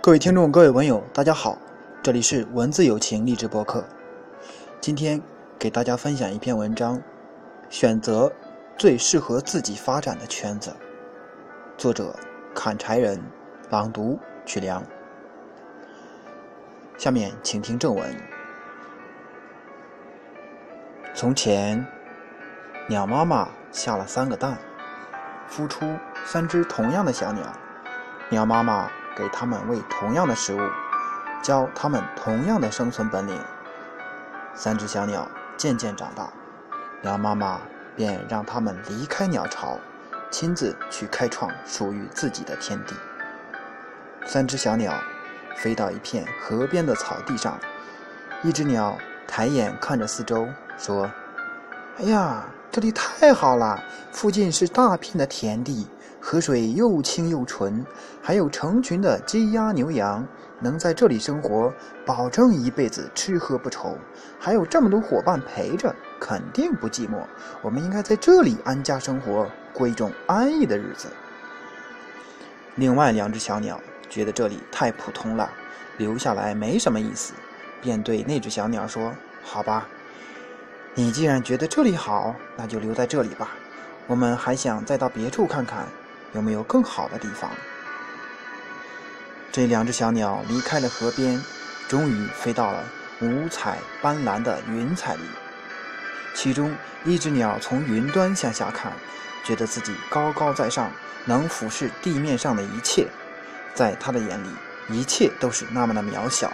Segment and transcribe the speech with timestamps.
[0.00, 1.58] 各位听众，各位文友，大家好，
[2.04, 3.84] 这里是文字友情励志播客。
[4.80, 5.20] 今天
[5.58, 7.02] 给大家分享一篇文章：
[7.68, 8.32] 选择
[8.78, 10.72] 最适合自己发展的圈子。
[11.76, 12.14] 作者：
[12.54, 13.20] 砍柴人，
[13.70, 14.84] 朗读：曲良。
[16.96, 18.16] 下面请听正文。
[21.12, 21.84] 从前，
[22.86, 24.56] 鸟妈妈下了三个蛋，
[25.50, 25.84] 孵出
[26.24, 27.42] 三只同样的小鸟。
[28.30, 30.60] 鸟妈妈给它们喂同样的食物，
[31.42, 33.36] 教它们同样的生存本领。
[34.54, 36.30] 三只小鸟渐渐长大，
[37.02, 37.60] 鸟妈妈
[37.96, 39.76] 便让它们离开鸟巢，
[40.30, 42.94] 亲自去开创属于自己的天地。
[44.24, 44.94] 三只小鸟
[45.56, 47.58] 飞到一片河边的草地上，
[48.42, 48.96] 一只鸟
[49.26, 50.48] 抬眼看着四周。
[50.76, 51.10] 说
[51.98, 53.82] ：“哎呀，这里太好了！
[54.12, 55.86] 附近是大片的田地，
[56.20, 57.84] 河水又清又纯，
[58.20, 60.26] 还有成群的鸡鸭牛羊，
[60.60, 61.72] 能在这里生活，
[62.04, 63.96] 保证一辈子吃喝不愁。
[64.38, 67.24] 还有这么多伙伴陪着，肯定不寂寞。
[67.62, 71.08] 我们应该在这里安家生活，过一种安逸的日子。”
[72.76, 73.80] 另外两只小鸟
[74.10, 75.50] 觉得这里太普通了，
[75.96, 77.32] 留下来没什么意思，
[77.80, 79.88] 便对那只小鸟说：“好吧。”
[80.98, 83.50] 你既然觉得这里好，那就留在这里吧。
[84.08, 85.86] 我们还想再到别处看看，
[86.32, 87.48] 有没有更好的地方。
[89.52, 91.40] 这两只小鸟离开了河边，
[91.86, 92.82] 终于飞到了
[93.20, 95.20] 五彩斑斓的云彩里。
[96.34, 96.74] 其中
[97.04, 98.92] 一只鸟从云端向下看，
[99.44, 100.90] 觉得自己高高在上，
[101.26, 103.06] 能俯视地面上的一切。
[103.72, 104.48] 在他的眼里，
[104.88, 106.52] 一切都是那么的渺小。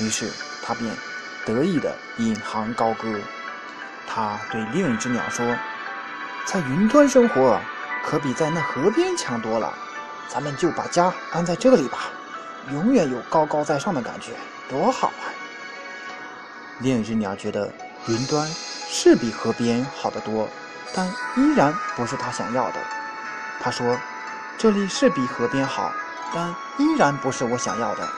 [0.00, 0.30] 于是
[0.62, 0.90] 他便
[1.44, 3.20] 得意地引吭高歌。
[4.06, 5.44] 他对另一只鸟说
[6.46, 7.60] ：“在云端生活，
[8.04, 9.74] 可比在那河边强多了。
[10.28, 11.98] 咱们就把家安在这里吧，
[12.70, 14.32] 永远有高高在上的感觉，
[14.68, 15.26] 多好啊！”
[16.80, 17.72] 另一只鸟觉得
[18.06, 20.48] 云端是比河边好得多，
[20.94, 21.06] 但
[21.36, 22.74] 依然不是他想要的。
[23.60, 23.98] 他说
[24.56, 25.92] ：“这里是比河边好，
[26.34, 28.08] 但依然不是我想要的。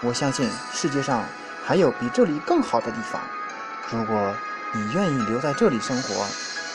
[0.00, 1.24] 我相信世界上
[1.64, 3.20] 还有比这里更好的地方。
[3.90, 4.34] 如果……”
[4.76, 6.26] 你愿意留在这里生活，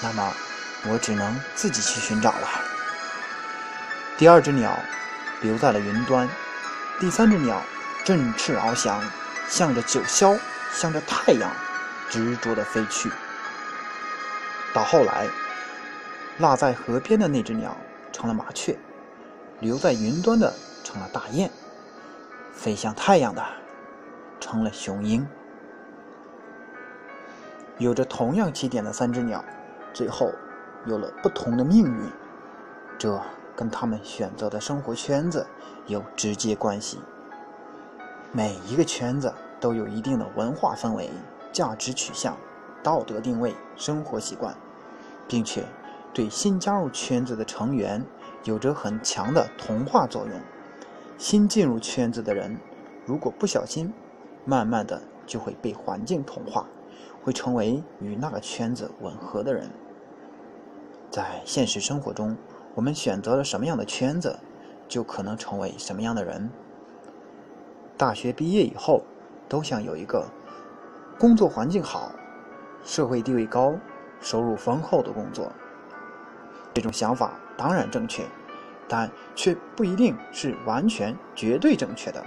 [0.02, 0.34] 那么
[0.88, 2.48] 我只能自己去寻找了。
[4.18, 4.78] 第二只鸟
[5.42, 6.28] 留在了云端，
[6.98, 7.62] 第三只鸟
[8.06, 9.04] 振翅翱翔，
[9.50, 10.40] 向着九霄，
[10.72, 11.52] 向着太阳，
[12.10, 13.12] 执着地飞去。
[14.74, 15.28] 到后来，
[16.38, 17.76] 落在河边的那只鸟
[18.14, 18.78] 成了麻雀，
[19.60, 20.54] 留在云端的
[20.86, 21.52] 成了大雁，
[22.54, 23.46] 飞向太阳的
[24.40, 25.28] 成了雄鹰。
[27.80, 29.44] 有着同样起点的三只鸟，
[29.94, 30.30] 最后
[30.86, 32.12] 有了不同的命运，
[32.98, 33.20] 这
[33.56, 35.48] 跟他们选择的生活圈子
[35.88, 37.00] 有直接关系。
[38.34, 41.10] 每一个圈子都有一定的文化氛围、
[41.54, 42.38] 价值取向、
[42.84, 44.54] 道德定位、生活习惯，
[45.26, 45.64] 并且
[46.14, 48.06] 对新加入圈子的成员
[48.44, 50.34] 有着很强的同化作用。
[51.18, 52.58] 新进入圈子的人，
[53.06, 53.94] 如果不小心，
[54.44, 56.68] 慢慢的就会被环境同化。
[57.22, 59.70] 会成为与那个圈子吻合的人。
[61.10, 62.38] 在现实生活中，
[62.76, 64.40] 我们选择了什么样的圈子，
[64.88, 66.50] 就可能成为什么样的人。
[67.98, 69.04] 大学毕业以后，
[69.48, 70.26] 都想有一个
[71.18, 72.12] 工作环境好、
[72.84, 73.76] 社会地位高、
[74.22, 75.52] 收入丰厚的工作。
[76.74, 78.24] 这种想法当然正确，
[78.88, 82.24] 但却不一定是完全绝对正确的。